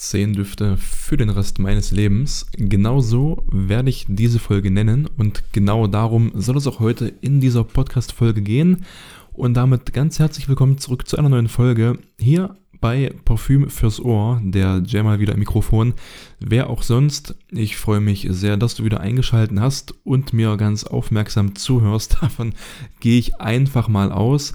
[0.00, 2.46] 10 Düfte für den Rest meines Lebens.
[2.56, 7.64] Genauso werde ich diese Folge nennen und genau darum soll es auch heute in dieser
[7.64, 8.86] Podcast-Folge gehen.
[9.34, 14.40] Und damit ganz herzlich willkommen zurück zu einer neuen Folge hier bei Parfüm fürs Ohr,
[14.42, 15.92] der Jay mal wieder im Mikrofon.
[16.40, 20.84] Wer auch sonst, ich freue mich sehr, dass du wieder eingeschaltet hast und mir ganz
[20.84, 22.16] aufmerksam zuhörst.
[22.22, 22.54] Davon
[23.00, 24.54] gehe ich einfach mal aus.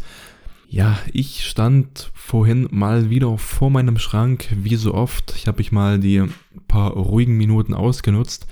[0.76, 5.34] Ja, ich stand vorhin mal wieder vor meinem Schrank, wie so oft.
[5.38, 6.24] Ich habe mich mal die
[6.68, 8.46] paar ruhigen Minuten ausgenutzt.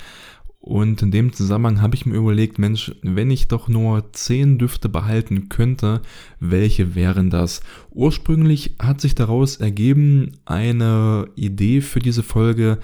[0.62, 4.88] Und in dem Zusammenhang habe ich mir überlegt, Mensch, wenn ich doch nur 10 Düfte
[4.88, 6.02] behalten könnte,
[6.40, 7.60] welche wären das?
[7.92, 12.80] Ursprünglich hat sich daraus ergeben eine Idee für diese Folge,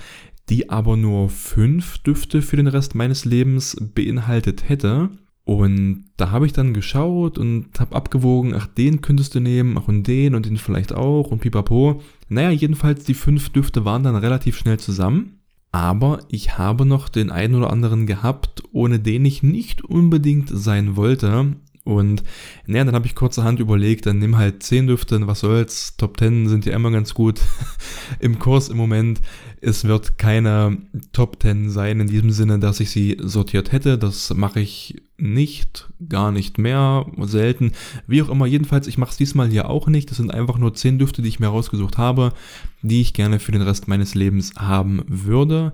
[0.49, 5.11] die aber nur 5 Düfte für den Rest meines Lebens beinhaltet hätte.
[5.49, 9.87] Und da habe ich dann geschaut und habe abgewogen, ach, den könntest du nehmen, ach,
[9.87, 12.03] und den und den vielleicht auch und pipapo.
[12.27, 15.39] Naja, jedenfalls die fünf Düfte waren dann relativ schnell zusammen.
[15.71, 20.95] Aber ich habe noch den einen oder anderen gehabt, ohne den ich nicht unbedingt sein
[20.95, 21.55] wollte.
[21.83, 22.23] Und
[22.67, 26.47] naja, dann habe ich kurzerhand überlegt, dann nimm halt 10 Düfte, was soll's, Top 10
[26.47, 27.41] sind ja immer ganz gut
[28.19, 29.19] im Kurs im Moment.
[29.61, 30.77] Es wird keine
[31.11, 33.97] Top 10 sein in diesem Sinne, dass ich sie sortiert hätte.
[33.97, 37.73] Das mache ich nicht, gar nicht mehr, selten.
[38.07, 40.09] Wie auch immer, jedenfalls, ich mache es diesmal hier auch nicht.
[40.09, 42.33] Das sind einfach nur 10 Düfte, die ich mir rausgesucht habe,
[42.81, 45.73] die ich gerne für den Rest meines Lebens haben würde.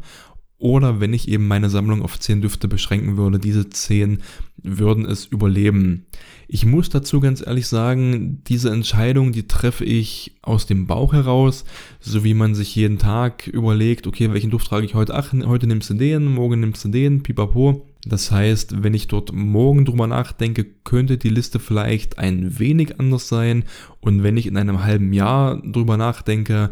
[0.58, 4.22] Oder wenn ich eben meine Sammlung auf 10 Düfte beschränken würde, diese 10
[4.66, 6.06] würden es überleben.
[6.48, 11.66] Ich muss dazu ganz ehrlich sagen, diese Entscheidung, die treffe ich aus dem Bauch heraus,
[12.00, 15.16] so wie man sich jeden Tag überlegt, okay, welchen Duft trage ich heute?
[15.16, 17.88] Ach, heute nimmst du den, morgen nimmst du den, pipapo.
[18.08, 23.28] Das heißt, wenn ich dort morgen drüber nachdenke, könnte die Liste vielleicht ein wenig anders
[23.28, 23.64] sein.
[24.00, 26.70] Und wenn ich in einem halben Jahr drüber nachdenke,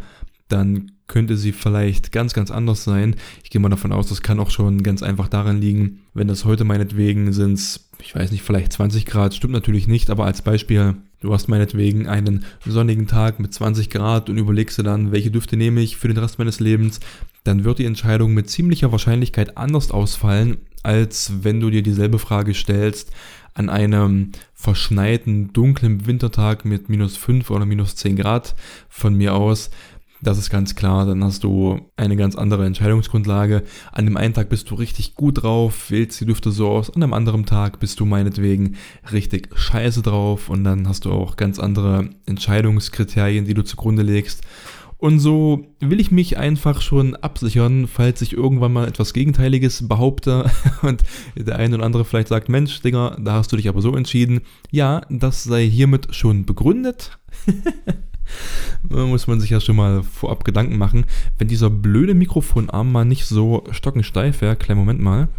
[0.53, 3.15] dann könnte sie vielleicht ganz, ganz anders sein.
[3.43, 6.45] Ich gehe mal davon aus, das kann auch schon ganz einfach daran liegen, wenn das
[6.45, 10.95] heute meinetwegen sind, ich weiß nicht, vielleicht 20 Grad, stimmt natürlich nicht, aber als Beispiel,
[11.19, 15.58] du hast meinetwegen einen sonnigen Tag mit 20 Grad und überlegst dir dann, welche Düfte
[15.58, 16.99] nehme ich für den Rest meines Lebens,
[17.43, 22.53] dann wird die Entscheidung mit ziemlicher Wahrscheinlichkeit anders ausfallen, als wenn du dir dieselbe Frage
[22.53, 23.11] stellst
[23.53, 28.55] an einem verschneiten, dunklen Wintertag mit minus 5 oder minus 10 Grad
[28.89, 29.69] von mir aus
[30.23, 33.64] das ist ganz klar, dann hast du eine ganz andere Entscheidungsgrundlage.
[33.92, 37.04] An dem einen Tag bist du richtig gut drauf, wählst die Düfte so aus, an
[37.04, 38.76] einem anderen Tag bist du meinetwegen
[39.11, 44.44] richtig scheiße drauf und dann hast du auch ganz andere Entscheidungskriterien, die du zugrunde legst.
[44.98, 50.50] Und so will ich mich einfach schon absichern, falls ich irgendwann mal etwas Gegenteiliges behaupte
[50.82, 51.04] und
[51.36, 54.40] der eine oder andere vielleicht sagt, Mensch, Dinger, da hast du dich aber so entschieden.
[54.72, 57.20] Ja, das sei hiermit schon begründet.
[58.89, 61.06] Muss man sich ja schon mal vorab Gedanken machen.
[61.38, 65.30] Wenn dieser blöde Mikrofonarm mal nicht so stockensteif wäre, kleinen Moment mal.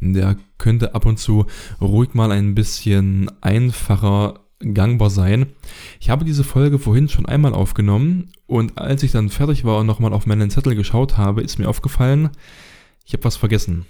[0.00, 1.46] Der könnte ab und zu
[1.80, 4.40] ruhig mal ein bisschen einfacher
[4.72, 5.46] gangbar sein.
[6.00, 9.86] Ich habe diese Folge vorhin schon einmal aufgenommen und als ich dann fertig war und
[9.86, 12.30] nochmal auf meinen Zettel geschaut habe, ist mir aufgefallen,
[13.04, 13.86] ich habe was vergessen.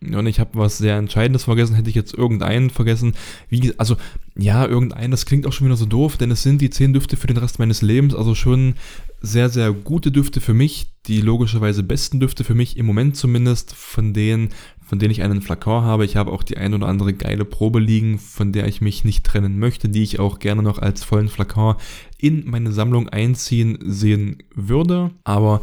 [0.00, 1.74] Und ich habe was sehr Entscheidendes vergessen.
[1.74, 3.14] Hätte ich jetzt irgendeinen vergessen?
[3.48, 3.96] Wie, also,
[4.36, 7.16] ja, irgendeinen, das klingt auch schon wieder so doof, denn es sind die zehn Düfte
[7.16, 8.14] für den Rest meines Lebens.
[8.14, 8.74] Also schon
[9.20, 10.86] sehr, sehr gute Düfte für mich.
[11.06, 14.50] Die logischerweise besten Düfte für mich im Moment zumindest, von denen,
[14.84, 16.04] von denen ich einen Flakon habe.
[16.04, 19.24] Ich habe auch die ein oder andere geile Probe liegen, von der ich mich nicht
[19.24, 21.76] trennen möchte, die ich auch gerne noch als vollen Flakon
[22.18, 25.10] in meine Sammlung einziehen sehen würde.
[25.24, 25.62] Aber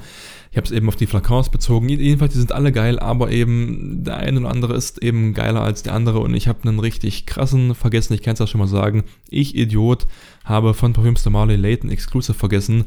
[0.51, 1.87] ich habe es eben auf die Flakons bezogen.
[1.89, 5.83] Jedenfalls, die sind alle geil, aber eben der eine oder andere ist eben geiler als
[5.83, 8.13] der andere und ich habe einen richtig krassen vergessen.
[8.13, 9.03] Ich kann es ja schon mal sagen.
[9.29, 10.07] Ich, Idiot,
[10.43, 12.85] habe von Parfums de Marley Layton Exclusive vergessen.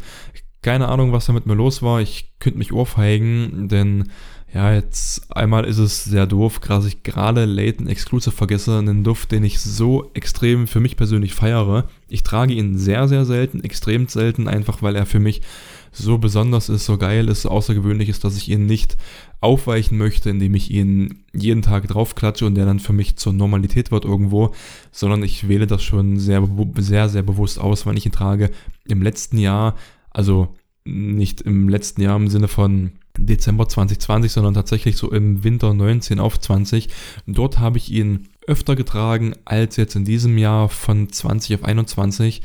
[0.62, 2.00] Keine Ahnung, was da mit mir los war.
[2.00, 4.10] Ich könnte mich ohrfeigen, denn
[4.54, 9.32] ja, jetzt einmal ist es sehr doof, dass ich gerade Layton Exclusive vergesse, einen Duft,
[9.32, 11.88] den ich so extrem für mich persönlich feiere.
[12.08, 15.42] Ich trage ihn sehr, sehr selten, extrem selten, einfach weil er für mich
[15.90, 18.96] so besonders ist, so geil ist, so außergewöhnlich ist, dass ich ihn nicht
[19.40, 23.90] aufweichen möchte, indem ich ihn jeden Tag draufklatsche und der dann für mich zur Normalität
[23.90, 24.54] wird irgendwo,
[24.92, 26.48] sondern ich wähle das schon sehr,
[26.78, 28.52] sehr, sehr bewusst aus, wann ich ihn trage.
[28.86, 29.74] Im letzten Jahr,
[30.10, 30.54] also
[30.84, 36.20] nicht im letzten Jahr im Sinne von Dezember 2020, sondern tatsächlich so im Winter 19
[36.20, 36.88] auf 20.
[37.26, 42.42] Dort habe ich ihn öfter getragen als jetzt in diesem Jahr von 20 auf 21.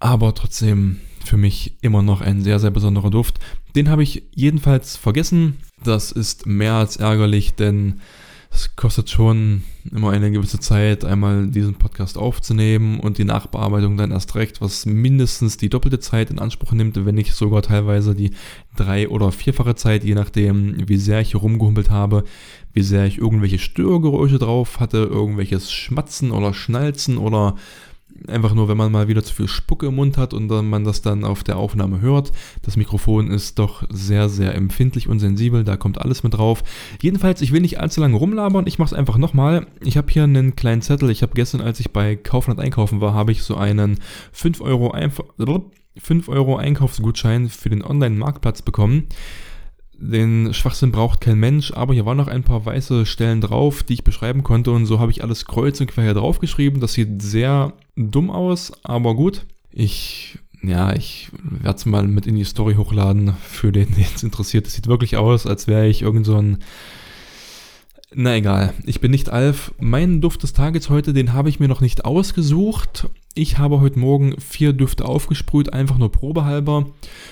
[0.00, 3.38] Aber trotzdem für mich immer noch ein sehr, sehr besonderer Duft.
[3.74, 5.58] Den habe ich jedenfalls vergessen.
[5.82, 8.00] Das ist mehr als ärgerlich, denn
[8.50, 14.10] es kostet schon immer eine gewisse Zeit, einmal diesen Podcast aufzunehmen und die Nachbearbeitung dann
[14.10, 18.32] erst recht, was mindestens die doppelte Zeit in Anspruch nimmt, wenn nicht sogar teilweise die
[18.76, 22.24] drei- oder vierfache Zeit, je nachdem, wie sehr ich hier rumgehumpelt habe,
[22.72, 27.54] wie sehr ich irgendwelche Störgeräusche drauf hatte, irgendwelches Schmatzen oder Schnalzen oder
[28.26, 30.84] einfach nur, wenn man mal wieder zu viel Spucke im Mund hat und dann man
[30.84, 32.32] das dann auf der Aufnahme hört.
[32.62, 36.62] Das Mikrofon ist doch sehr, sehr empfindlich und sensibel, da kommt alles mit drauf.
[37.00, 39.66] Jedenfalls, ich will nicht allzu lange rumlabern, ich mache es einfach nochmal.
[39.82, 43.14] Ich habe hier einen kleinen Zettel, ich habe gestern, als ich bei Kaufland einkaufen war,
[43.14, 43.98] habe ich so einen
[44.32, 44.94] 5 Euro,
[45.96, 49.08] 5 Euro Einkaufsgutschein für den Online-Marktplatz bekommen.
[50.00, 53.94] Den Schwachsinn braucht kein Mensch, aber hier waren noch ein paar weiße Stellen drauf, die
[53.94, 56.80] ich beschreiben konnte und so habe ich alles kreuz und quer hier draufgeschrieben.
[56.80, 59.44] Das sieht sehr dumm aus, aber gut.
[59.72, 64.22] Ich, ja, ich werde es mal mit in die Story hochladen für den, den es
[64.22, 64.68] interessiert.
[64.68, 66.58] Es sieht wirklich aus, als wäre ich irgend so ein
[68.14, 69.74] na egal, ich bin nicht Alf.
[69.78, 73.10] Meinen Duft des Tages heute, den habe ich mir noch nicht ausgesucht.
[73.34, 76.86] Ich habe heute Morgen vier Düfte aufgesprüht, einfach nur probehalber.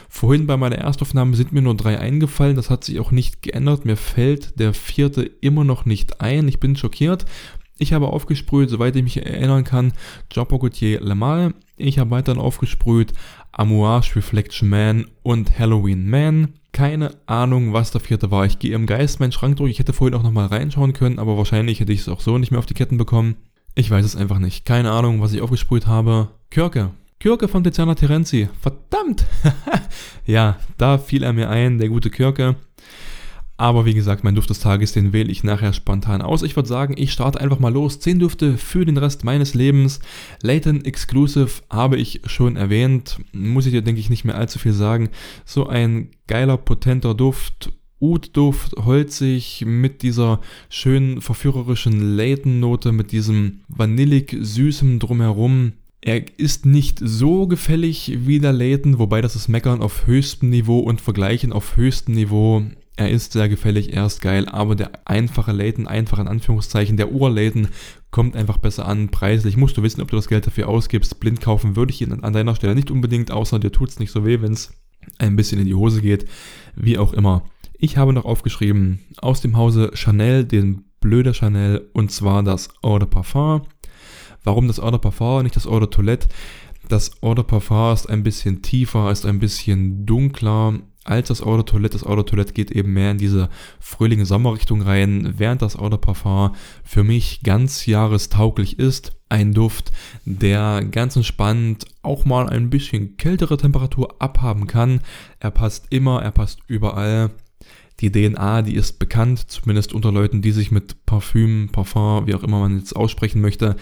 [0.08, 3.84] Vorhin bei meiner Erstaufnahme sind mir nur drei eingefallen, das hat sich auch nicht geändert.
[3.84, 6.46] Mir fällt der vierte immer noch nicht ein.
[6.46, 7.26] Ich bin schockiert.
[7.78, 9.93] Ich habe aufgesprüht, soweit ich mich erinnern kann,
[10.31, 11.52] Jean Paul Gaultier Le Mal.
[11.76, 13.12] Ich habe weiterhin aufgesprüht
[13.52, 16.54] Amouage Reflection Man und Halloween Man.
[16.72, 18.46] Keine Ahnung, was der vierte war.
[18.46, 19.72] Ich gehe im Geist meinen Schrank durch.
[19.72, 22.50] Ich hätte vorhin auch nochmal reinschauen können, aber wahrscheinlich hätte ich es auch so nicht
[22.50, 23.37] mehr auf die Ketten bekommen.
[23.78, 24.64] Ich weiß es einfach nicht.
[24.64, 26.31] Keine Ahnung, was ich aufgesprüht habe.
[26.49, 26.93] Kirke.
[27.20, 28.49] Kirke von Tiziana Terenzi.
[28.62, 29.26] Verdammt!
[30.25, 32.56] ja, da fiel er mir ein, der gute Kirke.
[33.58, 36.43] Aber wie gesagt, mein Duft des Tages, den wähle ich nachher spontan aus.
[36.43, 38.00] Ich würde sagen, ich starte einfach mal los.
[38.00, 40.00] 10 Düfte für den Rest meines Lebens.
[40.40, 43.19] Layton Exclusive habe ich schon erwähnt.
[43.32, 45.11] Muss ich dir, denke ich, nicht mehr allzu viel sagen.
[45.44, 47.72] So ein geiler, potenter Duft.
[48.00, 55.72] Oud-Duft, holzig, mit dieser schönen, verführerischen Layton-Note, mit diesem vanillig süßem Drumherum.
[56.02, 60.78] Er ist nicht so gefällig wie der Layton, wobei das ist Meckern auf höchstem Niveau
[60.78, 62.62] und Vergleichen auf höchstem Niveau.
[62.98, 67.12] Er ist sehr gefällig, er ist geil, aber der einfache Layton, einfach in Anführungszeichen, der
[67.12, 67.69] Ur-Layton
[68.10, 69.10] kommt einfach besser an.
[69.10, 71.20] Preislich musst du wissen, ob du das Geld dafür ausgibst.
[71.20, 74.12] Blind kaufen würde ich ihn an deiner Stelle nicht unbedingt, außer dir tut es nicht
[74.12, 74.72] so weh, wenn es
[75.19, 76.26] ein bisschen in die Hose geht.
[76.75, 77.43] Wie auch immer.
[77.78, 82.99] Ich habe noch aufgeschrieben, aus dem Hause Chanel, den Blöder Chanel, und zwar das Eau
[82.99, 83.62] de Parfum.
[84.44, 86.28] Warum das Eau de Parfum, nicht das Eau de Toilette?
[86.88, 91.56] Das Eau de Parfum ist ein bisschen tiefer, ist ein bisschen dunkler, als das Eau
[91.56, 91.99] de Toilette.
[91.99, 95.90] Das Eau de Toilette geht eben mehr in diese fröhliche Sommerrichtung rein, während das Eau
[95.90, 99.12] de Parfum für mich ganz jahrestauglich ist.
[99.29, 99.93] Ein Duft,
[100.25, 105.00] der ganz entspannt auch mal ein bisschen kältere Temperatur abhaben kann.
[105.40, 107.32] Er passt immer, er passt überall.
[108.00, 112.43] Die DNA, die ist bekannt, zumindest unter Leuten, die sich mit Parfüm, Parfum, wie auch
[112.43, 113.76] immer man jetzt aussprechen möchte,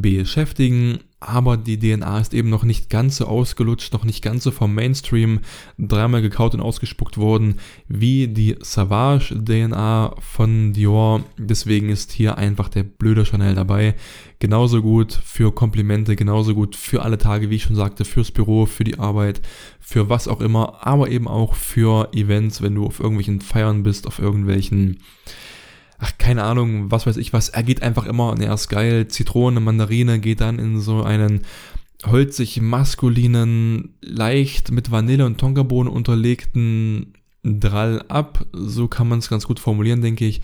[0.00, 4.50] beschäftigen aber die DNA ist eben noch nicht ganz so ausgelutscht, noch nicht ganz so
[4.50, 5.40] vom Mainstream
[5.78, 7.58] dreimal gekaut und ausgespuckt worden
[7.88, 11.24] wie die Savage DNA von Dior.
[11.38, 13.94] Deswegen ist hier einfach der blöde Chanel dabei.
[14.40, 18.66] Genauso gut für Komplimente, genauso gut für alle Tage, wie ich schon sagte, fürs Büro,
[18.66, 19.40] für die Arbeit,
[19.80, 24.06] für was auch immer, aber eben auch für Events, wenn du auf irgendwelchen Feiern bist,
[24.06, 24.98] auf irgendwelchen
[25.98, 29.08] ach, keine Ahnung, was weiß ich was, er geht einfach immer, und er ist geil,
[29.08, 31.42] Zitrone, Mandarine, geht dann in so einen
[32.04, 38.44] holzig maskulinen, leicht mit Vanille und Tonkabohnen unterlegten Drall ab.
[38.52, 40.42] So kann man es ganz gut formulieren, denke ich.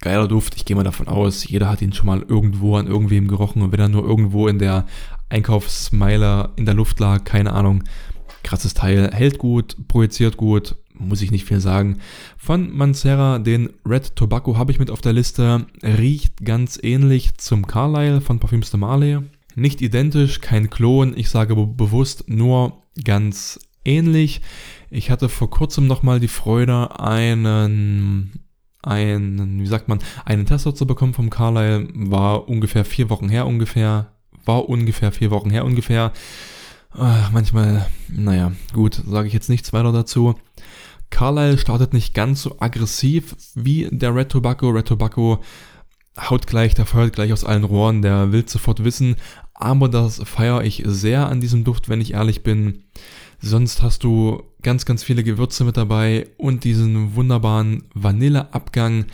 [0.00, 3.28] Geiler Duft, ich gehe mal davon aus, jeder hat ihn schon mal irgendwo an irgendwem
[3.28, 4.84] gerochen und wenn er nur irgendwo in der
[5.30, 7.82] Einkaufsmeiler in der Luft lag, keine Ahnung.
[8.42, 11.98] Krasses Teil, hält gut, projiziert gut, muss ich nicht viel sagen.
[12.36, 15.66] Von Mancera, den Red Tobacco habe ich mit auf der Liste.
[15.82, 19.18] Riecht ganz ähnlich zum Carlyle von Parfüms de Marley.
[19.54, 24.42] Nicht identisch, kein Klon, ich sage bewusst nur ganz ähnlich.
[24.90, 28.40] Ich hatte vor kurzem nochmal die Freude, einen,
[28.82, 31.88] einen, wie sagt man, einen Tester zu bekommen vom Carlyle.
[31.94, 34.12] War ungefähr vier Wochen her ungefähr.
[34.44, 36.12] War ungefähr vier Wochen her ungefähr.
[36.98, 40.34] Ach, manchmal, naja, gut, sage ich jetzt nichts weiter dazu.
[41.10, 44.68] Carlyle startet nicht ganz so aggressiv wie der Red Tobacco.
[44.68, 45.40] Red Tobacco
[46.18, 49.16] haut gleich, der feuert gleich aus allen Rohren, der will sofort wissen.
[49.54, 52.84] Aber das feiere ich sehr an diesem Duft, wenn ich ehrlich bin.
[53.40, 59.06] Sonst hast du ganz, ganz viele Gewürze mit dabei und diesen wunderbaren Vanilleabgang.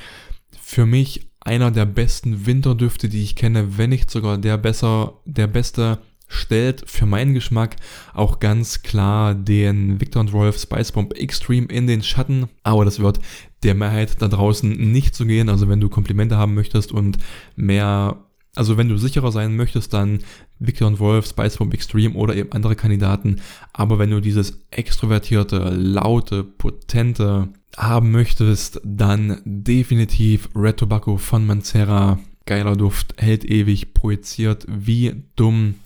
[0.61, 5.49] Für mich einer der besten Winterdüfte, die ich kenne, wenn nicht sogar der besser, der
[5.49, 5.99] beste
[6.33, 7.77] stellt für meinen Geschmack
[8.15, 12.49] auch ganz klar den Victor und Rolf Spice Bomb Extreme in den Schatten.
[12.63, 13.21] Aber das wird
[13.63, 15.49] der Mehrheit da draußen nicht zu gehen.
[15.49, 17.19] Also wenn du Komplimente haben möchtest und
[17.57, 18.19] mehr
[18.55, 20.21] also wenn du sicherer sein möchtest, dann
[20.59, 23.41] Victor und Wolf, Spice Bomb Extreme oder eben andere Kandidaten.
[23.73, 32.19] Aber wenn du dieses extrovertierte, laute, potente haben möchtest, dann definitiv Red Tobacco von Mancera.
[32.45, 35.77] Geiler Duft, hält ewig, projiziert wie dumm.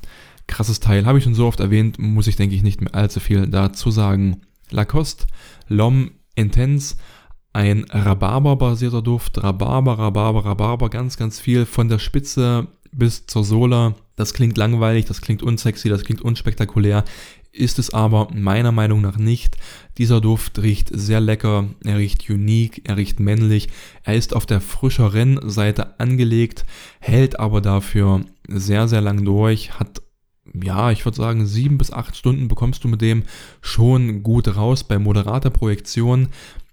[0.46, 3.20] Krasses Teil, habe ich schon so oft erwähnt, muss ich denke ich nicht mehr allzu
[3.20, 4.42] viel dazu sagen.
[4.70, 5.26] Lacoste,
[5.68, 6.96] Lom Intense,
[7.52, 9.42] ein Rhabarber-basierter Duft.
[9.42, 13.94] Rhabarber, Rhabarber, Rhabarber, ganz, ganz viel von der Spitze bis zur Sohle.
[14.16, 17.04] Das klingt langweilig, das klingt unsexy, das klingt unspektakulär,
[17.52, 19.56] ist es aber meiner Meinung nach nicht.
[19.98, 23.68] Dieser Duft riecht sehr lecker, er riecht unique, er riecht männlich,
[24.04, 26.64] er ist auf der frischeren Seite angelegt,
[27.00, 30.02] hält aber dafür sehr, sehr lang durch, hat
[30.62, 33.24] ja, ich würde sagen, sieben bis acht Stunden bekommst du mit dem
[33.60, 36.28] schon gut raus bei moderater Projektion.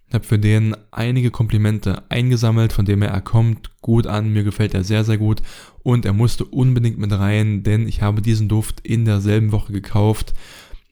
[0.08, 4.44] Ich habe für den einige Komplimente eingesammelt, von dem her er kommt gut an, mir
[4.44, 5.42] gefällt er sehr, sehr gut
[5.82, 10.36] und er musste unbedingt mit rein, denn ich habe diesen Duft in derselben Woche gekauft,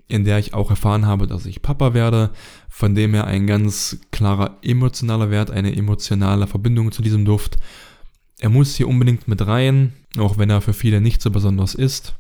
[0.08, 2.32] in der ich auch erfahren habe, dass ich Papa werde,
[2.68, 7.58] von dem her ein ganz klarer emotionaler Wert, eine emotionale Verbindung zu diesem Duft.
[8.40, 12.16] Er muss hier unbedingt mit rein, auch wenn er für viele nicht so besonders ist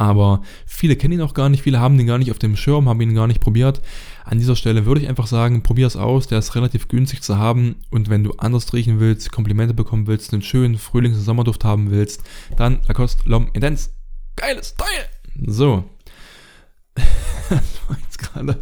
[0.00, 2.88] aber viele kennen ihn auch gar nicht, viele haben den gar nicht auf dem Schirm,
[2.88, 3.82] haben ihn gar nicht probiert.
[4.24, 7.36] An dieser Stelle würde ich einfach sagen, probier es aus, der ist relativ günstig zu
[7.36, 11.66] haben und wenn du anders riechen willst, Komplimente bekommen willst, einen schönen Frühlings- und Sommerduft
[11.66, 12.22] haben willst,
[12.56, 13.90] dann Lacoste L'Homme Intense.
[14.36, 15.06] Geiles Teil!
[15.46, 15.84] So.
[16.96, 18.58] das jetzt gerade,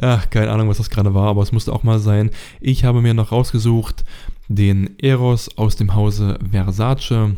[0.00, 2.30] ja, keine Ahnung, was das gerade war, aber es musste auch mal sein.
[2.60, 4.04] Ich habe mir noch rausgesucht
[4.46, 7.34] den Eros aus dem Hause Versace.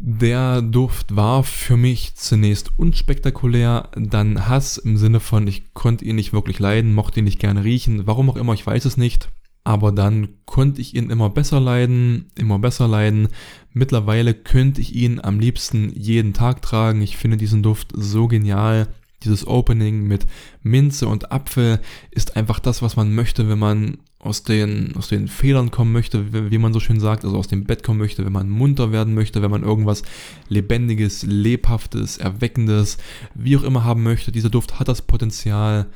[0.00, 6.14] Der Duft war für mich zunächst unspektakulär, dann Hass im Sinne von, ich konnte ihn
[6.14, 9.28] nicht wirklich leiden, mochte ihn nicht gerne riechen, warum auch immer, ich weiß es nicht.
[9.64, 13.28] Aber dann konnte ich ihn immer besser leiden, immer besser leiden.
[13.72, 17.02] Mittlerweile könnte ich ihn am liebsten jeden Tag tragen.
[17.02, 18.86] Ich finde diesen Duft so genial.
[19.24, 20.26] Dieses Opening mit
[20.62, 21.80] Minze und Apfel
[22.12, 26.50] ist einfach das, was man möchte, wenn man aus den, aus den Fehlern kommen möchte,
[26.50, 29.14] wie man so schön sagt, also aus dem Bett kommen möchte, wenn man munter werden
[29.14, 30.02] möchte, wenn man irgendwas
[30.48, 32.98] Lebendiges, Lebhaftes, Erweckendes,
[33.34, 34.32] wie auch immer haben möchte.
[34.32, 35.86] Dieser Duft hat das Potenzial,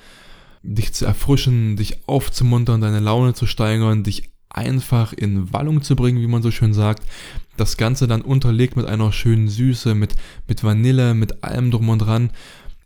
[0.62, 6.21] dich zu erfrischen, dich aufzumuntern, deine Laune zu steigern, dich einfach in Wallung zu bringen,
[6.21, 7.02] wie man so schön sagt.
[7.57, 10.14] Das Ganze dann unterlegt mit einer schönen Süße, mit,
[10.47, 12.31] mit Vanille, mit allem drum und dran.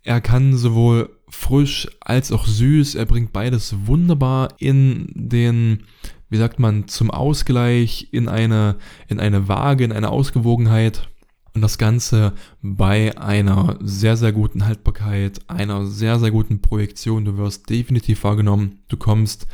[0.03, 2.95] Er kann sowohl frisch als auch süß.
[2.95, 5.83] Er bringt beides wunderbar in den,
[6.29, 11.09] wie sagt man, zum Ausgleich, in eine, in eine Waage, in eine Ausgewogenheit.
[11.53, 17.25] Und das Ganze bei einer sehr, sehr guten Haltbarkeit, einer sehr, sehr guten Projektion.
[17.25, 18.79] Du wirst definitiv wahrgenommen.
[18.89, 19.47] Du kommst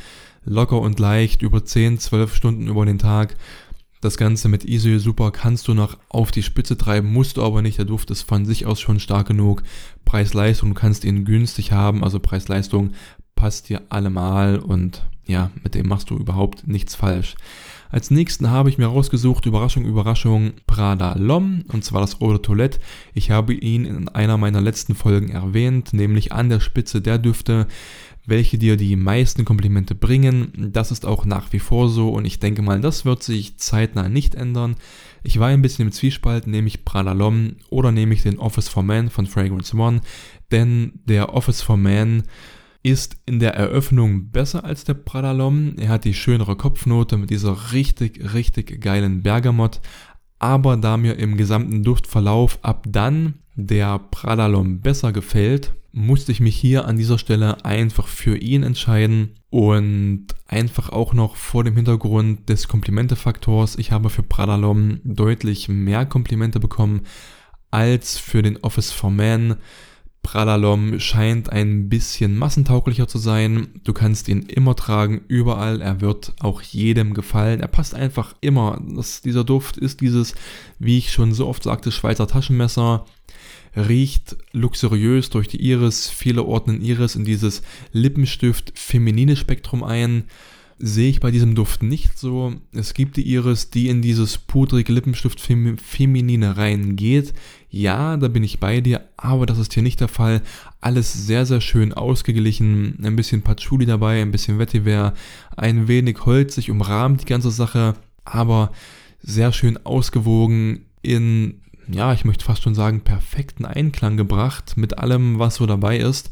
[0.43, 3.37] locker und leicht über 10, 12 Stunden über den Tag
[4.03, 7.62] das Ganze mit ISO Super kannst du noch auf die Spitze treiben, musst du aber
[7.62, 7.77] nicht.
[7.77, 9.63] Der Duft ist von sich aus schon stark genug.
[10.05, 12.03] Preis-Leistung, du kannst ihn günstig haben.
[12.03, 12.91] Also Preis-Leistung
[13.36, 17.36] passt dir allemal und ja, mit dem machst du überhaupt nichts falsch.
[17.93, 22.41] Als nächsten habe ich mir rausgesucht, Überraschung, Überraschung, Prada Lom, und zwar das Eau de
[22.41, 22.79] Toilette.
[23.13, 27.67] Ich habe ihn in einer meiner letzten Folgen erwähnt, nämlich an der Spitze der Düfte
[28.25, 30.71] welche dir die meisten Komplimente bringen.
[30.71, 34.07] Das ist auch nach wie vor so und ich denke mal, das wird sich zeitnah
[34.07, 34.75] nicht ändern.
[35.23, 38.81] Ich war ein bisschen im Zwiespalt, nehme ich Pralalom oder nehme ich den Office for
[38.81, 40.01] Man von Fragrance One,
[40.51, 42.23] denn der Office for Man
[42.83, 45.75] ist in der Eröffnung besser als der Pralalom.
[45.77, 49.79] Er hat die schönere Kopfnote mit dieser richtig, richtig geilen Bergamot,
[50.37, 56.55] aber da mir im gesamten Duftverlauf ab dann der Pralalom besser gefällt, musste ich mich
[56.55, 62.49] hier an dieser Stelle einfach für ihn entscheiden und einfach auch noch vor dem Hintergrund
[62.49, 63.77] des Komplimente-Faktors.
[63.77, 67.01] Ich habe für Pradalom deutlich mehr Komplimente bekommen
[67.69, 69.57] als für den Office for Man.
[70.23, 73.67] Pradalom scheint ein bisschen massentauglicher zu sein.
[73.83, 75.81] Du kannst ihn immer tragen, überall.
[75.81, 77.59] Er wird auch jedem gefallen.
[77.59, 78.81] Er passt einfach immer.
[78.95, 80.33] Das, dieser Duft ist dieses,
[80.79, 83.05] wie ich schon so oft sagte, Schweizer Taschenmesser
[83.75, 86.09] riecht luxuriös durch die Iris.
[86.09, 87.61] Viele ordnen Iris in dieses
[87.91, 90.23] Lippenstift feminine Spektrum ein.
[90.79, 92.55] Sehe ich bei diesem Duft nicht so.
[92.71, 97.33] Es gibt die Iris, die in dieses pudrige Lippenstift fem feminine reingeht.
[97.75, 100.43] Ja, da bin ich bei dir, aber das ist hier nicht der Fall.
[100.79, 102.99] Alles sehr, sehr schön ausgeglichen.
[103.03, 105.15] Ein bisschen Patchouli dabei, ein bisschen Vetiver,
[105.57, 108.71] ein wenig holzig umrahmt die ganze Sache, aber
[109.23, 115.39] sehr schön ausgewogen in ja, ich möchte fast schon sagen, perfekten Einklang gebracht mit allem,
[115.39, 116.29] was so dabei ist.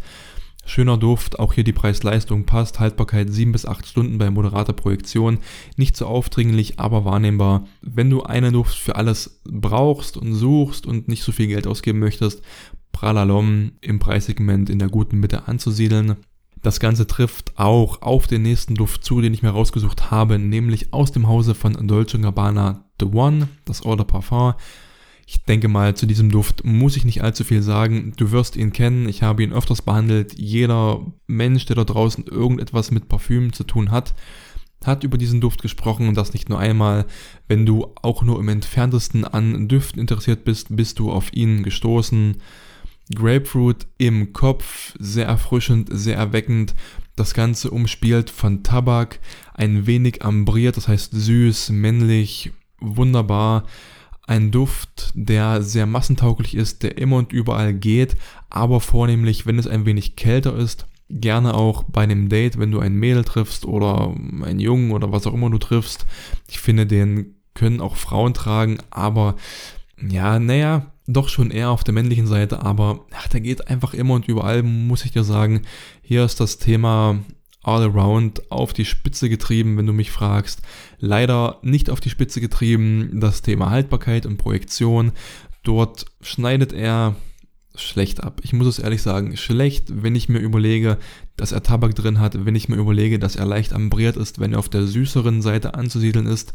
[0.63, 5.39] Schöner Duft, auch hier die Preis-Leistung passt, Haltbarkeit 7 bis 8 Stunden bei moderater Projektion,
[5.75, 7.65] nicht so aufdringlich, aber wahrnehmbar.
[7.81, 11.99] Wenn du einen Duft für alles brauchst und suchst und nicht so viel Geld ausgeben
[11.99, 12.41] möchtest,
[12.91, 16.17] Pralalom im Preissegment in der guten Mitte anzusiedeln.
[16.61, 20.93] Das Ganze trifft auch auf den nächsten Duft zu, den ich mir rausgesucht habe, nämlich
[20.93, 24.53] aus dem Hause von Dolce Gabbana The One, das de Parfum.
[25.33, 28.11] Ich denke mal, zu diesem Duft muss ich nicht allzu viel sagen.
[28.17, 29.07] Du wirst ihn kennen.
[29.07, 30.37] Ich habe ihn öfters behandelt.
[30.37, 34.13] Jeder Mensch, der da draußen irgendetwas mit Parfüm zu tun hat,
[34.83, 37.05] hat über diesen Duft gesprochen und das nicht nur einmal.
[37.47, 42.35] Wenn du auch nur im entferntesten an Düften interessiert bist, bist du auf ihn gestoßen.
[43.15, 46.75] Grapefruit im Kopf, sehr erfrischend, sehr erweckend.
[47.15, 49.19] Das Ganze umspielt von Tabak,
[49.53, 53.63] ein wenig ambriert, das heißt süß, männlich, wunderbar.
[54.27, 58.15] Ein Duft, der sehr massentauglich ist, der immer und überall geht,
[58.49, 62.79] aber vornehmlich, wenn es ein wenig kälter ist, gerne auch bei einem Date, wenn du
[62.79, 66.05] ein Mädel triffst oder einen Jungen oder was auch immer du triffst.
[66.47, 69.35] Ich finde, den können auch Frauen tragen, aber
[70.09, 74.13] ja, naja, doch schon eher auf der männlichen Seite, aber ach, der geht einfach immer
[74.13, 75.63] und überall, muss ich dir sagen.
[76.01, 77.19] Hier ist das Thema
[77.63, 80.61] all around auf die Spitze getrieben, wenn du mich fragst.
[80.99, 85.11] Leider nicht auf die Spitze getrieben, das Thema Haltbarkeit und Projektion.
[85.63, 87.15] Dort schneidet er
[87.75, 88.41] schlecht ab.
[88.43, 90.97] Ich muss es ehrlich sagen, schlecht, wenn ich mir überlege,
[91.37, 94.53] dass er Tabak drin hat, wenn ich mir überlege, dass er leicht ambriert ist, wenn
[94.53, 96.53] er auf der süßeren Seite anzusiedeln ist,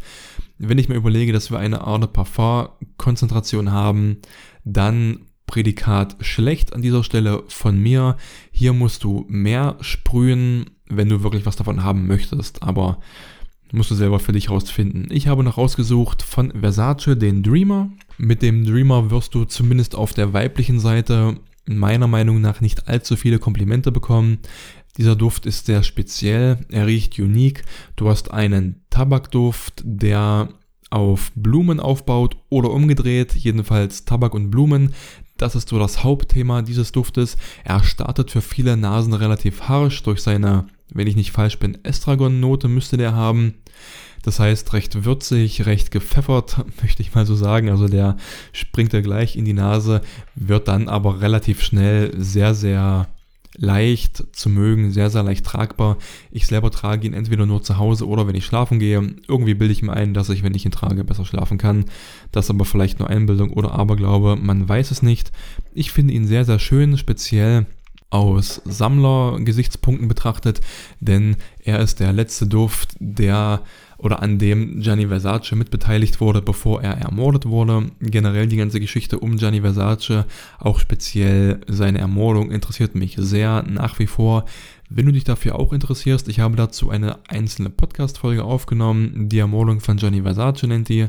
[0.58, 4.18] wenn ich mir überlege, dass wir eine Art Parfum-Konzentration haben,
[4.64, 8.16] dann Prädikat schlecht an dieser Stelle von mir.
[8.50, 12.98] Hier musst du mehr sprühen, wenn du wirklich was davon haben möchtest, aber
[13.72, 15.08] musst du selber für dich rausfinden.
[15.10, 17.90] Ich habe noch rausgesucht von Versace den Dreamer.
[18.16, 23.16] Mit dem Dreamer wirst du zumindest auf der weiblichen Seite meiner Meinung nach nicht allzu
[23.16, 24.38] viele Komplimente bekommen.
[24.96, 27.64] Dieser Duft ist sehr speziell, er riecht unique.
[27.96, 30.48] Du hast einen Tabakduft, der
[30.90, 34.94] auf Blumen aufbaut oder umgedreht, jedenfalls Tabak und Blumen.
[35.36, 37.36] Das ist so das Hauptthema dieses Duftes.
[37.64, 42.68] Er startet für viele Nasen relativ harsch durch seine, wenn ich nicht falsch bin, Estragon-Note
[42.68, 43.54] müsste der haben.
[44.22, 47.70] Das heißt, recht würzig, recht gepfeffert, möchte ich mal so sagen.
[47.70, 48.16] Also der
[48.52, 50.00] springt er gleich in die Nase,
[50.34, 53.08] wird dann aber relativ schnell sehr, sehr
[53.58, 55.96] leicht zu mögen, sehr, sehr leicht tragbar.
[56.30, 59.14] Ich selber trage ihn entweder nur zu Hause oder wenn ich schlafen gehe.
[59.28, 61.86] Irgendwie bilde ich mir ein, dass ich, wenn ich ihn trage, besser schlafen kann.
[62.32, 65.32] Das ist aber vielleicht nur Einbildung oder Aberglaube, man weiß es nicht.
[65.72, 67.66] Ich finde ihn sehr, sehr schön, speziell
[68.10, 70.60] aus Sammlergesichtspunkten betrachtet,
[71.00, 73.62] denn er ist der letzte Duft, der
[73.98, 77.90] oder an dem Gianni Versace mitbeteiligt wurde, bevor er ermordet wurde.
[78.00, 80.26] Generell die ganze Geschichte um Gianni Versace,
[80.58, 84.44] auch speziell seine Ermordung, interessiert mich sehr nach wie vor.
[84.90, 89.28] Wenn du dich dafür auch interessierst, ich habe dazu eine einzelne Podcast-Folge aufgenommen.
[89.28, 91.06] Die Ermordung von Gianni Versace nennt die,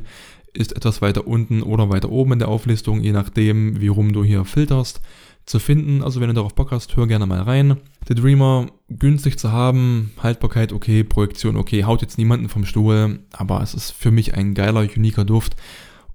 [0.54, 4.24] ist etwas weiter unten oder weiter oben in der Auflistung, je nachdem, wie rum du
[4.24, 5.02] hier filterst
[5.48, 6.04] zu finden.
[6.04, 7.78] Also wenn du darauf Bock hast, hör gerne mal rein.
[8.08, 13.62] Der Dreamer günstig zu haben, Haltbarkeit okay, Projektion okay, haut jetzt niemanden vom Stuhl, aber
[13.64, 15.56] es ist für mich ein geiler, uniker Duft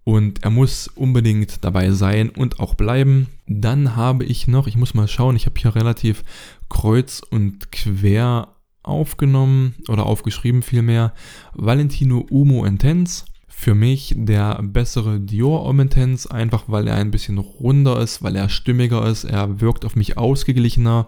[0.05, 3.29] und er muss unbedingt dabei sein und auch bleiben.
[3.47, 6.25] Dann habe ich noch, ich muss mal schauen, ich habe hier relativ
[6.69, 8.49] kreuz und quer
[8.83, 11.15] aufgenommen oder aufgeschrieben vielmehr,
[11.55, 13.25] Valentino Umo Intense
[13.63, 18.35] für mich der bessere Dior Homme Intense, einfach weil er ein bisschen runder ist, weil
[18.35, 21.07] er stimmiger ist, er wirkt auf mich ausgeglichener,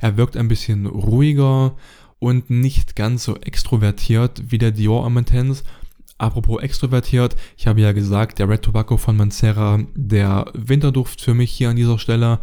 [0.00, 1.76] er wirkt ein bisschen ruhiger
[2.18, 5.62] und nicht ganz so extrovertiert wie der Dior Homme Intense.
[6.18, 11.52] Apropos extrovertiert, ich habe ja gesagt, der Red Tobacco von Mancera, der Winterduft für mich
[11.52, 12.40] hier an dieser Stelle.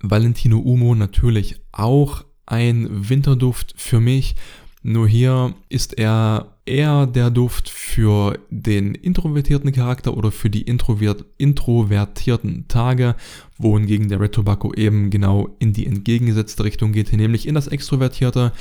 [0.00, 4.36] Valentino Umo natürlich auch ein Winterduft für mich.
[4.82, 11.24] Nur hier ist er eher der Duft für den introvertierten Charakter oder für die introvert,
[11.36, 13.16] introvertierten Tage,
[13.58, 18.52] wohingegen der Red Tobacco eben genau in die entgegengesetzte Richtung geht, nämlich in das Extrovertierte.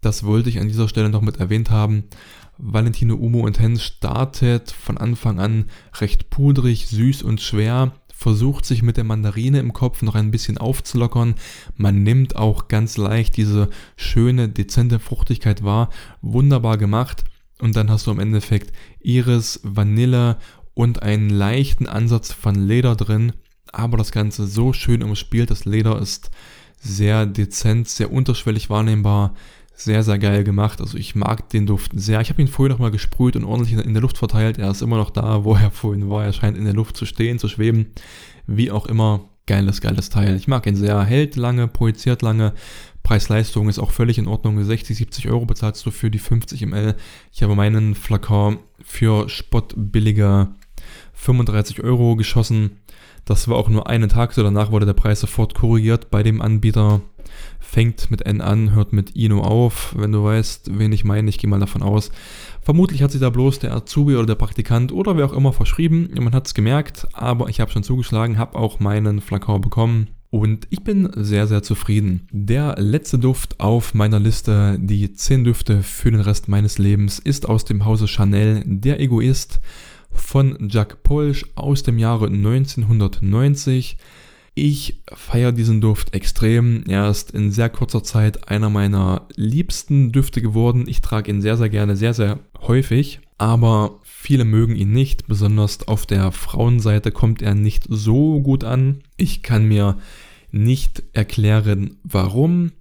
[0.00, 2.04] Das wollte ich an dieser Stelle noch mit erwähnt haben.
[2.58, 5.66] Valentino Umo Intense startet von Anfang an
[6.00, 10.58] recht pudrig, süß und schwer, versucht sich mit der Mandarine im Kopf noch ein bisschen
[10.58, 11.34] aufzulockern.
[11.76, 15.90] Man nimmt auch ganz leicht diese schöne, dezente Fruchtigkeit wahr.
[16.20, 17.24] Wunderbar gemacht.
[17.62, 20.36] Und dann hast du im Endeffekt Iris, Vanille
[20.74, 23.34] und einen leichten Ansatz von Leder drin.
[23.72, 25.48] Aber das Ganze so schön umspielt.
[25.52, 26.32] Das Leder ist
[26.80, 29.34] sehr dezent, sehr unterschwellig wahrnehmbar.
[29.74, 30.80] sehr, sehr geil gemacht.
[30.80, 32.20] Also ich mag den Duft sehr.
[32.20, 34.58] Ich habe ihn vorher nochmal gesprüht und ordentlich in der Luft verteilt.
[34.58, 36.24] Er ist immer noch da, wo er vorhin war.
[36.24, 37.86] Er scheint in der Luft zu stehen, zu schweben.
[38.46, 40.36] Wie auch immer, geiles, geiles Teil.
[40.36, 41.02] Ich mag ihn sehr.
[41.02, 42.52] Hält lange, projiziert lange.
[43.02, 44.62] Preis-Leistung ist auch völlig in Ordnung.
[44.62, 46.94] 60, 70 Euro bezahlst du für die 50 ml.
[47.32, 50.54] Ich habe meinen Flakon für spottbilliger
[51.14, 52.78] 35 Euro geschossen.
[53.24, 54.42] Das war auch nur einen Tag so.
[54.42, 57.00] Danach wurde der Preis sofort korrigiert bei dem Anbieter.
[57.60, 59.94] Fängt mit N an, hört mit Ino auf.
[59.96, 62.10] Wenn du weißt, wen ich meine, ich gehe mal davon aus.
[62.60, 66.10] Vermutlich hat sich da bloß der Azubi oder der Praktikant oder wer auch immer verschrieben.
[66.14, 70.08] Man hat es gemerkt, aber ich habe schon zugeschlagen, habe auch meinen Flakon bekommen.
[70.32, 72.26] Und ich bin sehr, sehr zufrieden.
[72.32, 77.46] Der letzte Duft auf meiner Liste, die 10 Düfte für den Rest meines Lebens, ist
[77.46, 79.60] aus dem Hause Chanel, der Egoist
[80.10, 83.98] von Jack Polsch aus dem Jahre 1990.
[84.54, 86.84] Ich feiere diesen Duft extrem.
[86.86, 90.84] Er ist in sehr kurzer Zeit einer meiner liebsten Düfte geworden.
[90.86, 93.20] Ich trage ihn sehr, sehr gerne, sehr, sehr häufig.
[93.38, 95.26] Aber viele mögen ihn nicht.
[95.26, 99.02] Besonders auf der Frauenseite kommt er nicht so gut an.
[99.16, 99.96] Ich kann mir
[100.50, 102.72] nicht erklären, warum.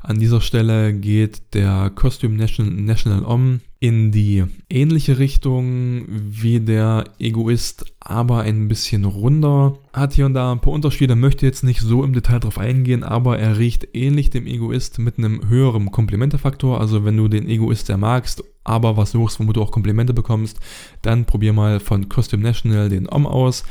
[0.00, 7.04] An dieser Stelle geht der Costume National, National Om in die ähnliche Richtung wie der
[7.18, 9.78] Egoist, aber ein bisschen runder.
[9.94, 13.02] Hat hier und da ein paar Unterschiede, möchte jetzt nicht so im Detail drauf eingehen,
[13.02, 16.78] aber er riecht ähnlich dem Egoist mit einem höheren Komplimentefaktor.
[16.78, 20.60] Also wenn du den Egoist sehr magst, aber was suchst, womit du auch Komplimente bekommst,
[21.00, 23.64] dann probier mal von Costume National den Om aus.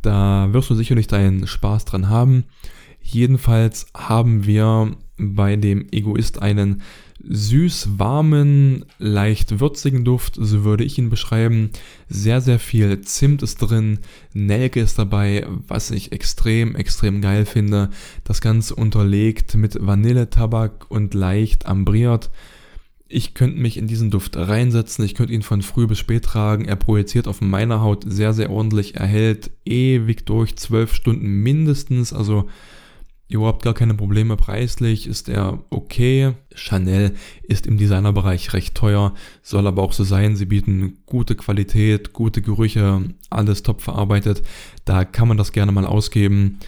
[0.00, 2.44] Da wirst du sicherlich deinen Spaß dran haben.
[3.12, 6.82] Jedenfalls haben wir bei dem Egoist einen
[7.22, 11.70] süß, warmen, leicht würzigen Duft, so würde ich ihn beschreiben.
[12.08, 13.98] Sehr, sehr viel Zimt ist drin,
[14.32, 17.90] Nelke ist dabei, was ich extrem, extrem geil finde.
[18.22, 22.30] Das Ganze unterlegt mit Vanilletabak und leicht ambriert.
[23.08, 26.64] Ich könnte mich in diesen Duft reinsetzen, ich könnte ihn von früh bis spät tragen.
[26.64, 28.94] Er projiziert auf meiner Haut sehr, sehr ordentlich.
[28.94, 32.12] Er hält ewig durch, zwölf Stunden mindestens.
[32.12, 32.48] Also
[33.30, 34.36] überhaupt gar keine Probleme.
[34.36, 36.32] Preislich ist er okay.
[36.54, 40.36] Chanel ist im Designerbereich recht teuer, soll aber auch so sein.
[40.36, 44.42] Sie bieten gute Qualität, gute Gerüche, alles top verarbeitet.
[44.84, 46.58] Da kann man das gerne mal ausgeben.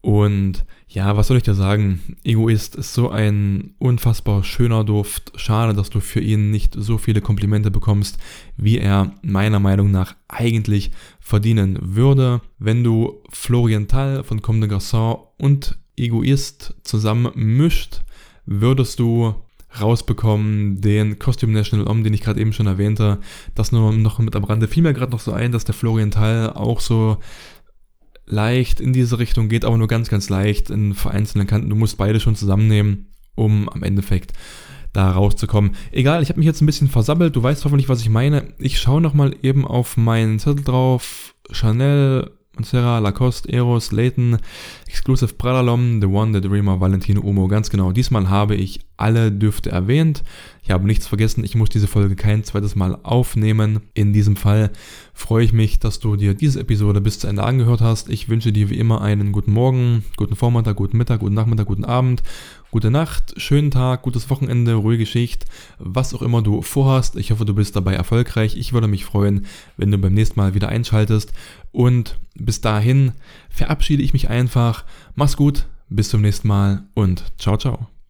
[0.00, 2.00] Und ja, was soll ich dir sagen?
[2.24, 5.32] Egoist ist so ein unfassbar schöner Duft.
[5.36, 8.16] Schade, dass du für ihn nicht so viele Komplimente bekommst,
[8.56, 12.40] wie er meiner Meinung nach eigentlich verdienen würde.
[12.58, 18.02] Wenn du Florienthal von Comme de Garçon und Egoist zusammen mischt,
[18.46, 19.34] würdest du
[19.80, 23.18] rausbekommen den Costume National Om, den ich gerade eben schon erwähnte.
[23.54, 24.68] Das nur noch mit am Rande.
[24.68, 27.18] Fiel mir gerade noch so ein, dass der Florian Teil auch so
[28.26, 31.70] leicht in diese Richtung geht, aber nur ganz, ganz leicht in vereinzelten Kanten.
[31.70, 34.32] Du musst beide schon zusammennehmen, um am Endeffekt
[34.92, 35.72] da rauszukommen.
[35.92, 37.36] Egal, ich habe mich jetzt ein bisschen versammelt.
[37.36, 38.54] Du weißt hoffentlich, was ich meine.
[38.58, 41.34] Ich schaue nochmal eben auf meinen Zettel drauf.
[41.50, 44.38] Chanel Montserrat, Lacoste, Eros, Layton,
[44.86, 47.46] Exclusive Pralalom, The One, The Dreamer, Valentino Umo.
[47.46, 50.24] Ganz genau, diesmal habe ich alle Düfte erwähnt.
[50.62, 53.80] Ich habe nichts vergessen, ich muss diese Folge kein zweites Mal aufnehmen.
[53.94, 54.70] In diesem Fall
[55.14, 58.08] freue ich mich, dass du dir diese Episode bis zu Ende angehört hast.
[58.10, 61.84] Ich wünsche dir wie immer einen guten Morgen, guten Vormittag, guten Mittag, guten Nachmittag, guten
[61.84, 62.22] Abend
[62.70, 65.46] gute Nacht, schönen Tag, gutes Wochenende, ruhige Schicht,
[65.78, 67.16] was auch immer du vorhast.
[67.16, 68.56] Ich hoffe, du bist dabei erfolgreich.
[68.56, 71.32] Ich würde mich freuen, wenn du beim nächsten Mal wieder einschaltest.
[71.72, 73.12] Und bis dahin
[73.48, 74.84] verabschiede ich mich einfach.
[75.14, 77.97] Mach's gut, bis zum nächsten Mal und ciao, ciao.